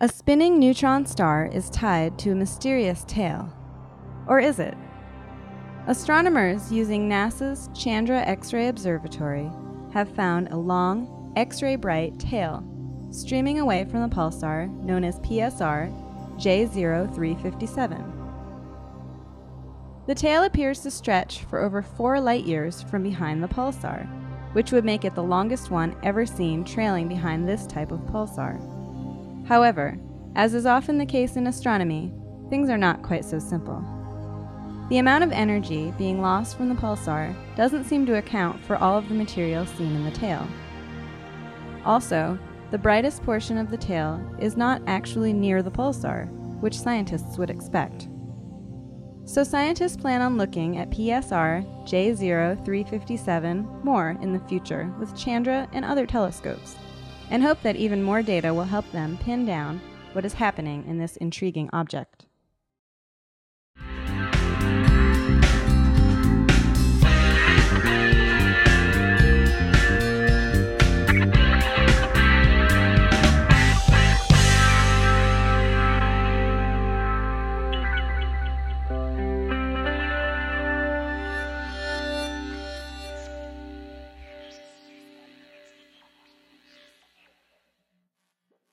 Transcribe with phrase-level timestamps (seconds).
[0.00, 3.50] A spinning neutron star is tied to a mysterious tail.
[4.26, 4.76] Or is it?
[5.86, 9.50] Astronomers using NASA's Chandra X ray Observatory
[9.94, 12.62] have found a long, X ray bright tail
[13.10, 16.03] streaming away from the pulsar known as PSR
[16.36, 18.20] J0357.
[20.06, 24.06] The tail appears to stretch for over 4 light years from behind the pulsar,
[24.52, 28.60] which would make it the longest one ever seen trailing behind this type of pulsar.
[29.46, 29.98] However,
[30.36, 32.12] as is often the case in astronomy,
[32.50, 33.82] things are not quite so simple.
[34.90, 38.98] The amount of energy being lost from the pulsar doesn't seem to account for all
[38.98, 40.46] of the material seen in the tail.
[41.86, 42.38] Also,
[42.70, 46.28] the brightest portion of the tail is not actually near the pulsar,
[46.60, 48.08] which scientists would expect.
[49.26, 55.84] So, scientists plan on looking at PSR J0357 more in the future with Chandra and
[55.84, 56.76] other telescopes
[57.30, 59.80] and hope that even more data will help them pin down
[60.12, 62.26] what is happening in this intriguing object.